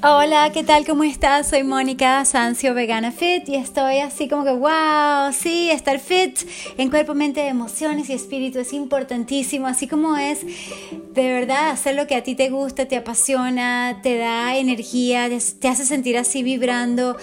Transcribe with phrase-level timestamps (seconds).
[0.00, 0.86] Hola, ¿qué tal?
[0.86, 1.48] ¿Cómo estás?
[1.48, 6.38] Soy Mónica Sancio Vegana Fit y estoy así como que, wow, sí, estar fit
[6.76, 12.06] en cuerpo, mente, emociones y espíritu es importantísimo, así como es de verdad hacer lo
[12.06, 15.28] que a ti te gusta, te apasiona, te da energía,
[15.58, 17.16] te hace sentir así vibrando,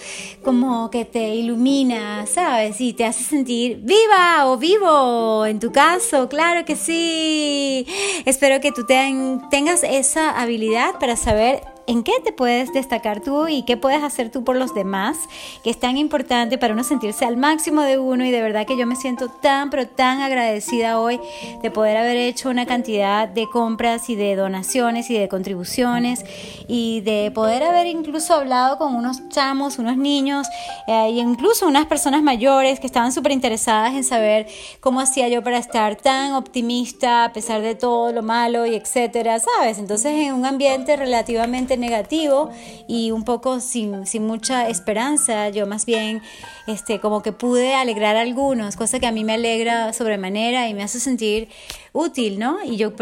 [0.44, 2.82] como que te ilumina, ¿sabes?
[2.82, 7.88] Y te hace sentir viva o vivo, en tu caso, claro que sí.
[8.26, 13.64] Espero que tú tengas esa habilidad para saber en qué te puedes destacar tú y
[13.64, 15.18] qué puedes hacer tú por los demás,
[15.64, 18.78] que es tan importante para uno sentirse al máximo de uno y de verdad que
[18.78, 21.20] yo me siento tan, pero tan agradecida hoy
[21.62, 26.24] de poder haber hecho una cantidad de compras y de donaciones y de contribuciones
[26.68, 30.48] y de poder haber incluso hablado con unos chamos, unos niños
[30.88, 34.48] e incluso unas personas mayores que estaban súper interesadas en saber
[34.80, 39.40] cómo hacía yo para estar tan optimista a pesar de todo lo malo y etcétera,
[39.40, 39.78] ¿sabes?
[39.78, 42.50] Entonces en un ambiente relativamente negativo
[42.88, 45.50] y un poco sin, sin, mucha esperanza.
[45.50, 46.22] Yo más bien
[46.68, 50.74] este, como que pude alegrar a algunos, cosa que a mí me alegra sobremanera y
[50.74, 51.50] me hace sentir
[51.96, 52.58] útil, ¿no?
[52.64, 52.94] Y yo,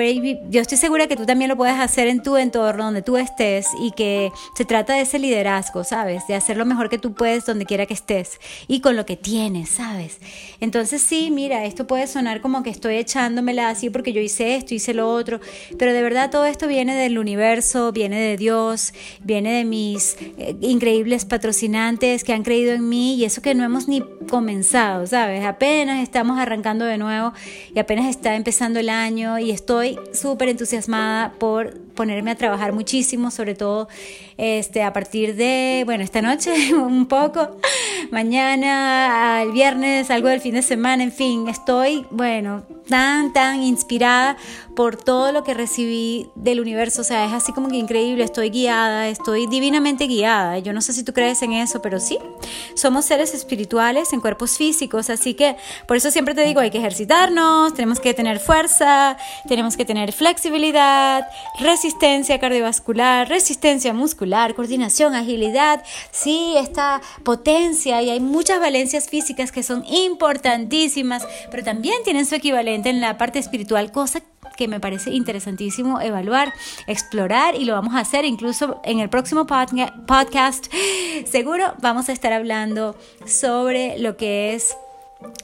[0.50, 3.68] yo estoy segura que tú también lo puedes hacer en tu entorno, donde tú estés,
[3.82, 6.28] y que se trata de ese liderazgo, ¿sabes?
[6.28, 9.18] De hacer lo mejor que tú puedes donde quiera que estés y con lo que
[9.18, 10.20] tienes, ¿sabes?
[10.60, 14.76] Entonces sí, mira, esto puede sonar como que estoy echándomela así porque yo hice esto,
[14.76, 15.40] hice lo otro,
[15.80, 20.56] pero de verdad todo esto viene del universo, viene de Dios, viene de mis eh,
[20.62, 25.44] increíbles patrocinantes que han creído en mí y eso que no hemos ni comenzado, ¿sabes?
[25.44, 27.34] Apenas estamos arrancando de nuevo
[27.74, 33.56] y apenas está empezando año y estoy súper entusiasmada por ponerme a trabajar muchísimo, sobre
[33.56, 33.88] todo
[34.38, 37.58] este, a partir de, bueno, esta noche un poco,
[38.14, 44.38] mañana, el viernes, algo del fin de semana, en fin, estoy, bueno, tan, tan inspirada
[44.76, 48.50] por todo lo que recibí del universo, o sea, es así como que increíble, estoy
[48.50, 52.20] guiada, estoy divinamente guiada, yo no sé si tú crees en eso, pero sí,
[52.76, 55.56] somos seres espirituales en cuerpos físicos, así que
[55.88, 60.12] por eso siempre te digo, hay que ejercitarnos, tenemos que tener fuerza, tenemos que tener
[60.12, 61.28] flexibilidad,
[61.60, 69.64] resistencia cardiovascular, resistencia muscular, coordinación, agilidad, sí, esta potencia y hay muchas valencias físicas que
[69.64, 74.22] son importantísimas, pero también tienen su equivalente en la parte espiritual, cosa
[74.56, 76.54] que me parece interesantísimo evaluar,
[76.88, 80.72] explorar y lo vamos a hacer incluso en el próximo podcast.
[81.26, 84.78] Seguro vamos a estar hablando sobre lo que es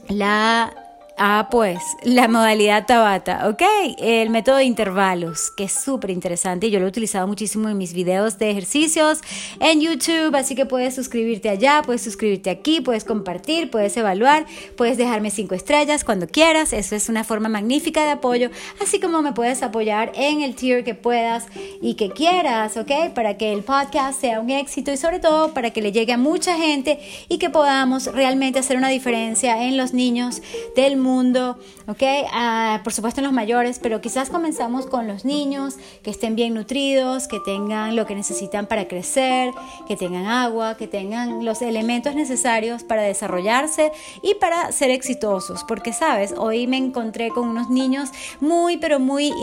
[0.08, 0.89] la
[1.22, 3.62] Ah, pues, la modalidad Tabata, ¿ok?
[3.98, 6.72] El método de intervalos, que es súper interesante.
[6.72, 9.20] Yo lo he utilizado muchísimo en mis videos de ejercicios
[9.60, 14.46] en YouTube, así que puedes suscribirte allá, puedes suscribirte aquí, puedes compartir, puedes evaluar,
[14.78, 16.72] puedes dejarme cinco estrellas cuando quieras.
[16.72, 18.50] Eso es una forma magnífica de apoyo,
[18.82, 21.48] así como me puedes apoyar en el tier que puedas
[21.82, 23.14] y que quieras, ¿ok?
[23.14, 26.18] Para que el podcast sea un éxito y sobre todo para que le llegue a
[26.18, 26.98] mucha gente
[27.28, 30.42] y que podamos realmente hacer una diferencia en los niños
[30.78, 32.04] del mundo mundo, ¿ok?
[32.32, 36.54] Ah, por supuesto en los mayores, pero quizás comenzamos con los niños, que estén bien
[36.54, 39.52] nutridos, que tengan lo que necesitan para crecer,
[39.88, 45.94] que tengan agua, que tengan los elementos necesarios para desarrollarse y para ser exitosos, porque
[45.94, 48.10] sabes, hoy me encontré con unos niños
[48.40, 49.34] muy, pero muy,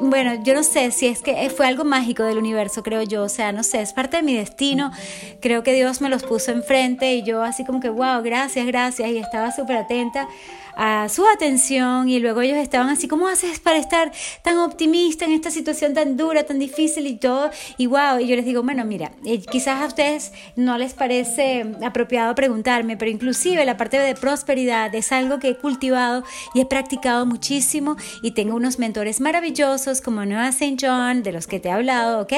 [0.00, 3.28] bueno, yo no sé si es que fue algo mágico del universo, creo yo, o
[3.28, 4.92] sea, no sé, es parte de mi destino,
[5.40, 9.10] creo que Dios me los puso enfrente y yo así como que, wow, gracias, gracias,
[9.10, 10.28] y estaba súper atenta
[10.76, 14.12] a su atención y luego ellos estaban así, ¿cómo haces para estar
[14.42, 17.48] tan optimista en esta situación tan dura, tan difícil y todo?
[17.78, 21.64] Y wow, y yo les digo, bueno, mira, eh, quizás a ustedes no les parece
[21.82, 26.22] apropiado preguntarme, pero inclusive la parte de prosperidad es algo que he cultivado
[26.52, 30.76] y he practicado muchísimo y tengo unos mentores maravillosos como Noah St.
[30.78, 32.32] John, de los que te he hablado, ¿ok?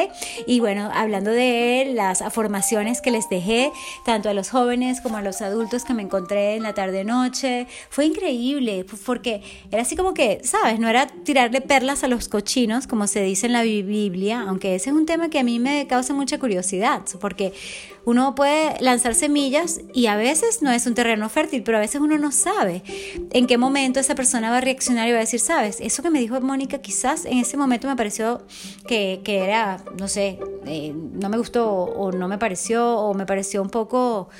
[0.46, 3.72] Y bueno, hablando de las formaciones que les dejé,
[4.04, 8.06] tanto a los jóvenes como a los adultos que me encontré en la tarde-noche, fue
[8.06, 8.67] increíble
[9.04, 10.78] porque era así como que, ¿sabes?
[10.78, 14.90] No era tirarle perlas a los cochinos, como se dice en la Biblia, aunque ese
[14.90, 17.52] es un tema que a mí me causa mucha curiosidad, porque
[18.04, 22.00] uno puede lanzar semillas y a veces no es un terreno fértil, pero a veces
[22.00, 22.82] uno no sabe
[23.32, 25.78] en qué momento esa persona va a reaccionar y va a decir, ¿sabes?
[25.80, 28.42] Eso que me dijo Mónica quizás en ese momento me pareció
[28.86, 33.26] que, que era, no sé, eh, no me gustó o no me pareció o me
[33.26, 34.30] pareció un poco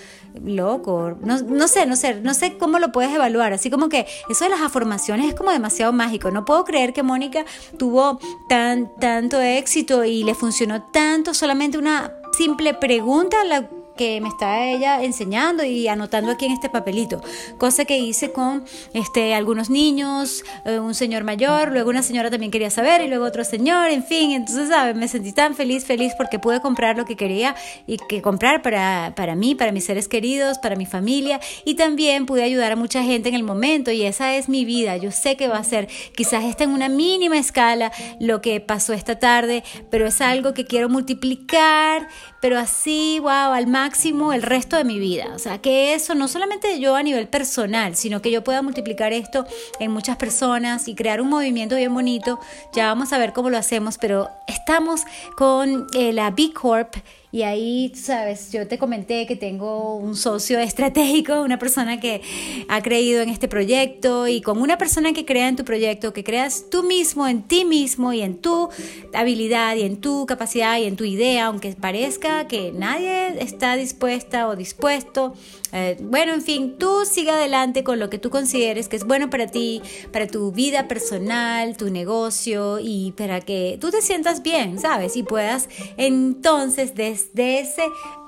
[0.45, 4.07] loco, no, no, sé, no sé, no sé cómo lo puedes evaluar, así como que
[4.29, 7.45] eso de las afirmaciones es como demasiado mágico, no puedo creer que Mónica
[7.79, 11.35] tuvo tan, tanto éxito y le funcionó tanto.
[11.35, 16.71] Solamente una simple pregunta, la que me está ella enseñando y anotando aquí en este
[16.71, 17.21] papelito.
[17.59, 18.65] Cosa que hice con
[18.95, 23.27] este, algunos niños, eh, un señor mayor, luego una señora también quería saber y luego
[23.27, 24.31] otro señor, en fin.
[24.31, 24.95] Entonces, ¿sabes?
[24.95, 27.57] Me sentí tan feliz, feliz porque pude comprar lo que quería
[27.87, 32.25] y que comprar para, para mí, para mis seres queridos, para mi familia y también
[32.25, 34.97] pude ayudar a mucha gente en el momento y esa es mi vida.
[34.97, 37.91] Yo sé que va a ser quizás está en una mínima escala
[38.21, 42.07] lo que pasó esta tarde, pero es algo que quiero multiplicar,
[42.41, 43.88] pero así, wow, al máximo
[44.33, 45.27] el resto de mi vida.
[45.35, 49.13] O sea, que eso no solamente yo a nivel personal, sino que yo pueda multiplicar
[49.13, 49.47] esto
[49.81, 52.39] en muchas personas y crear un movimiento bien bonito.
[52.73, 55.03] Ya vamos a ver cómo lo hacemos, pero estamos
[55.37, 56.97] con eh, la B Corp
[57.31, 62.23] y ahí, sabes, yo te comenté que tengo un socio estratégico, una persona que
[62.69, 66.25] ha creído en este proyecto y con una persona que crea en tu proyecto, que
[66.25, 68.71] creas tú mismo, en ti mismo y en tu
[69.13, 74.49] habilidad y en tu capacidad y en tu idea, aunque parezca que nadie está dispuesta
[74.49, 75.35] o dispuesto.
[75.73, 79.31] Eh, bueno, en fin, tú sigue adelante con lo que tú consideres que es bueno
[79.31, 79.83] para ti,
[80.13, 85.17] para tu vida personal, tu negocio y para que tú te sientas bien, ¿sabes?
[85.17, 87.83] Y puedas entonces desde ese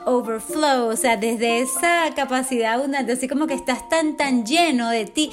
[0.07, 5.07] overflow, o sea, desde esa capacidad abundante, así como que estás tan, tan lleno de
[5.07, 5.31] ti,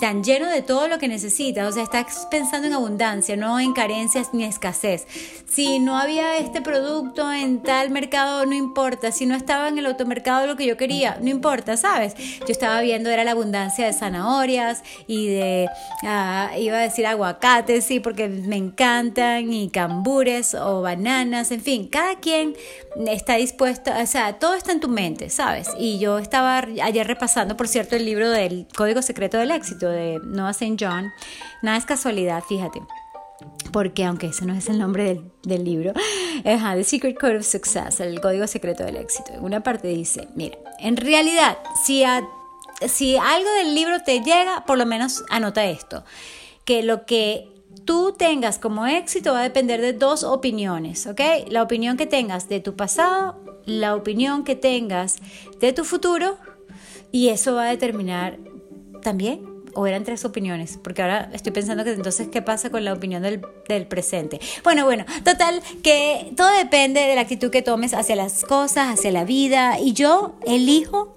[0.00, 3.72] tan lleno de todo lo que necesitas, o sea, estás pensando en abundancia, no en
[3.72, 5.06] carencias ni escasez.
[5.48, 9.86] Si no había este producto en tal mercado, no importa, si no estaba en el
[9.86, 12.14] automercado lo que yo quería, no importa, ¿sabes?
[12.16, 15.68] Yo estaba viendo, era la abundancia de zanahorias y de,
[16.04, 21.88] ah, iba a decir aguacates, sí, porque me encantan, y cambures o bananas, en fin,
[21.88, 22.54] cada quien
[23.06, 25.68] está dispuesto a o sea, todo está en tu mente, ¿sabes?
[25.80, 30.20] Y yo estaba ayer repasando, por cierto, el libro del Código Secreto del Éxito de
[30.22, 30.76] Noah St.
[30.78, 31.12] John.
[31.60, 32.82] Nada es casualidad, fíjate.
[33.72, 35.92] Porque aunque ese no es el nombre del, libro,
[36.44, 39.32] es The Secret Code of Success, el Código Secreto del Éxito.
[39.32, 42.04] En una parte dice, mira, en realidad, si,
[42.86, 46.04] si algo del libro te llega, por lo menos anota esto,
[46.64, 51.20] que lo que tú tengas como éxito va a depender de dos opiniones, ¿ok?
[51.48, 53.36] La opinión que tengas de tu pasado
[53.66, 55.16] la opinión que tengas
[55.60, 56.38] de tu futuro
[57.12, 58.38] y eso va a determinar
[59.02, 59.44] también,
[59.74, 63.22] o eran tres opiniones, porque ahora estoy pensando que entonces, ¿qué pasa con la opinión
[63.22, 64.40] del, del, presente?
[64.64, 69.12] Bueno, bueno, total, que todo depende de la actitud que tomes hacia las cosas, hacia
[69.12, 71.16] la vida, y yo elijo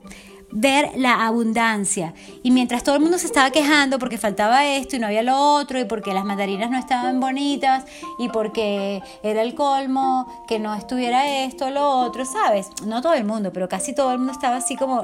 [0.51, 2.13] ver la abundancia.
[2.43, 5.37] Y mientras todo el mundo se estaba quejando porque faltaba esto y no había lo
[5.37, 7.85] otro, y porque las mandarinas no estaban bonitas,
[8.17, 12.69] y porque era el colmo que no estuviera esto, lo otro, ¿sabes?
[12.85, 15.03] No todo el mundo, pero casi todo el mundo estaba así como,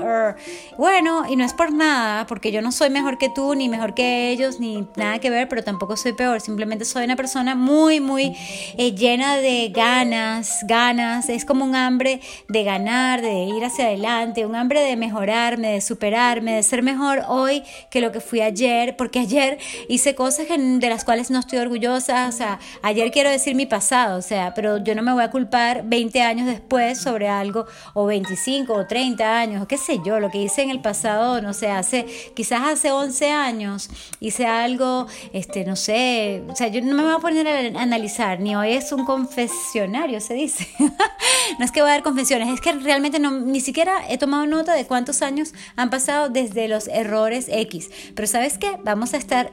[0.77, 3.93] bueno, y no es por nada, porque yo no soy mejor que tú, ni mejor
[3.93, 7.99] que ellos, ni nada que ver, pero tampoco soy peor, simplemente soy una persona muy,
[7.99, 8.35] muy
[8.77, 14.45] eh, llena de ganas, ganas, es como un hambre de ganar, de ir hacia adelante,
[14.45, 18.95] un hambre de mejorar de superarme, de ser mejor hoy que lo que fui ayer,
[18.95, 19.57] porque ayer
[19.89, 24.17] hice cosas de las cuales no estoy orgullosa, o sea, ayer quiero decir mi pasado,
[24.17, 28.05] o sea, pero yo no me voy a culpar 20 años después sobre algo, o
[28.05, 31.53] 25 o 30 años, o qué sé yo, lo que hice en el pasado, no
[31.53, 33.89] sé, hace, quizás hace 11 años
[34.21, 38.39] hice algo, este, no sé, o sea, yo no me voy a poner a analizar,
[38.39, 40.69] ni hoy es un confesionario, se dice.
[41.59, 44.45] no es que voy a dar confesiones, es que realmente no, ni siquiera he tomado
[44.47, 47.89] nota de cuántos años han pasado desde los errores X.
[48.15, 48.77] Pero ¿sabes qué?
[48.85, 49.51] Vamos a estar,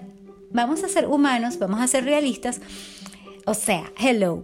[0.52, 2.60] vamos a ser humanos, vamos a ser realistas.
[3.44, 4.42] O sea, hello.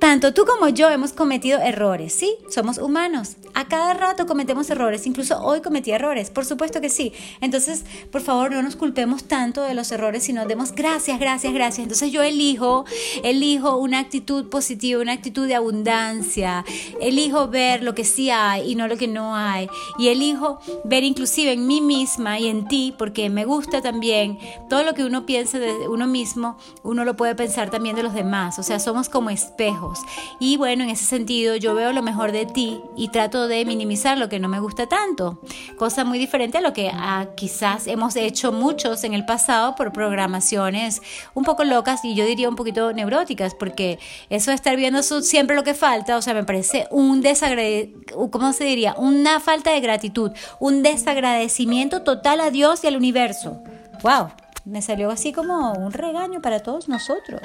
[0.00, 2.34] Tanto tú como yo hemos cometido errores, ¿sí?
[2.48, 3.36] Somos humanos.
[3.52, 7.12] A cada rato cometemos errores, incluso hoy cometí errores, por supuesto que sí.
[7.42, 11.82] Entonces, por favor, no nos culpemos tanto de los errores, sino demos gracias, gracias, gracias.
[11.82, 12.86] Entonces yo elijo,
[13.22, 16.64] elijo una actitud positiva, una actitud de abundancia.
[17.02, 19.68] Elijo ver lo que sí hay y no lo que no hay.
[19.98, 24.38] Y elijo ver inclusive en mí misma y en ti, porque me gusta también
[24.70, 28.14] todo lo que uno piensa de uno mismo, uno lo puede pensar también de los
[28.14, 28.58] demás.
[28.58, 29.89] O sea, somos como espejos.
[30.38, 34.18] Y bueno, en ese sentido yo veo lo mejor de ti y trato de minimizar
[34.18, 35.40] lo que no me gusta tanto.
[35.76, 39.92] Cosa muy diferente a lo que ah, quizás hemos hecho muchos en el pasado por
[39.92, 41.02] programaciones
[41.34, 45.56] un poco locas y yo diría un poquito neuróticas, porque eso de estar viendo siempre
[45.56, 48.94] lo que falta, o sea, me parece un desagradecimiento, ¿cómo se diría?
[48.96, 53.62] Una falta de gratitud, un desagradecimiento total a Dios y al universo.
[54.02, 54.30] ¡Wow!
[54.64, 57.42] Me salió así como un regaño para todos nosotros.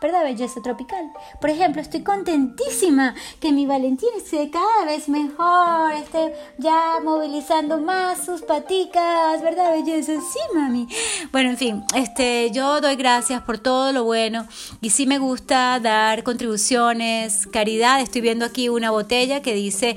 [0.00, 0.24] ¿Verdad?
[0.24, 1.10] Belleza tropical.
[1.40, 8.24] Por ejemplo, estoy contentísima que mi Valentín esté cada vez mejor, esté ya movilizando más
[8.24, 9.72] sus paticas, ¿verdad?
[9.72, 10.88] Belleza, sí, mami.
[11.32, 14.46] Bueno, en fin, este, yo doy gracias por todo lo bueno
[14.80, 18.00] y sí me gusta dar contribuciones, caridad.
[18.00, 19.96] Estoy viendo aquí una botella que dice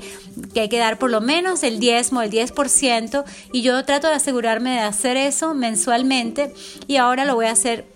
[0.54, 4.14] que hay que dar por lo menos el diezmo, el 10%, y yo trato de
[4.14, 6.54] asegurarme de hacer eso mensualmente
[6.86, 7.86] y ahora lo voy a hacer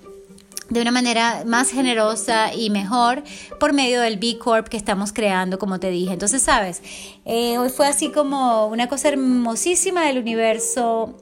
[0.69, 3.23] de una manera más generosa y mejor
[3.61, 6.13] por medio del B Corp que estamos creando, como te dije.
[6.13, 6.83] Entonces, sabes,
[7.25, 11.15] eh, hoy fue así como una cosa hermosísima del universo.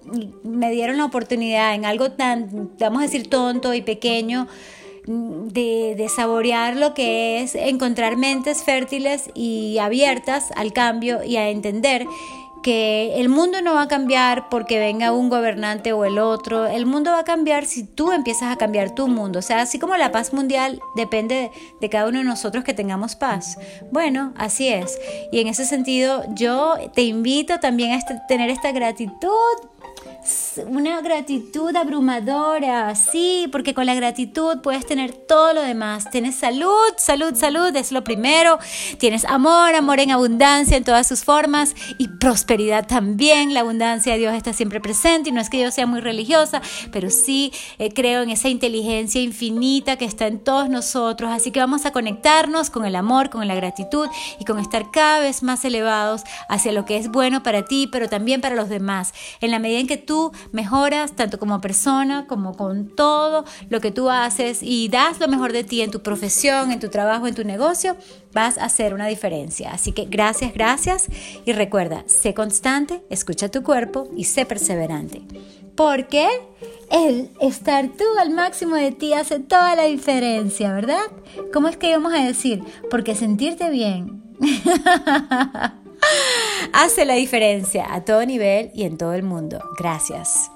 [0.42, 4.48] Me dieron la oportunidad en algo tan, vamos a decir, tonto y pequeño.
[5.06, 11.50] De, de saborear lo que es encontrar mentes fértiles y abiertas al cambio y a
[11.50, 12.06] entender
[12.64, 16.86] que el mundo no va a cambiar porque venga un gobernante o el otro, el
[16.86, 19.94] mundo va a cambiar si tú empiezas a cambiar tu mundo, o sea, así como
[19.96, 21.50] la paz mundial depende
[21.82, 23.58] de cada uno de nosotros que tengamos paz.
[23.92, 24.98] Bueno, así es.
[25.30, 29.28] Y en ese sentido, yo te invito también a este, tener esta gratitud
[30.66, 36.10] una gratitud abrumadora, sí, porque con la gratitud puedes tener todo lo demás.
[36.10, 38.58] Tienes salud, salud, salud, es lo primero.
[38.98, 43.54] Tienes amor, amor en abundancia en todas sus formas y prosperidad también.
[43.54, 46.62] La abundancia de Dios está siempre presente y no es que yo sea muy religiosa,
[46.92, 51.30] pero sí eh, creo en esa inteligencia infinita que está en todos nosotros.
[51.30, 55.18] Así que vamos a conectarnos con el amor, con la gratitud y con estar cada
[55.18, 59.12] vez más elevados hacia lo que es bueno para ti, pero también para los demás.
[59.40, 59.96] En la medida en que
[60.52, 65.52] mejoras tanto como persona como con todo lo que tú haces y das lo mejor
[65.52, 67.96] de ti en tu profesión, en tu trabajo, en tu negocio,
[68.32, 69.72] vas a hacer una diferencia.
[69.72, 71.06] Así que gracias, gracias
[71.44, 75.22] y recuerda, sé constante, escucha tu cuerpo y sé perseverante.
[75.76, 76.28] Porque
[76.90, 81.02] el estar tú al máximo de ti hace toda la diferencia, ¿verdad?
[81.52, 82.62] ¿Cómo es que íbamos a decir?
[82.90, 84.22] Porque sentirte bien
[86.74, 89.60] hace la diferencia a todo nivel y en todo el mundo.
[89.78, 90.50] Gracias.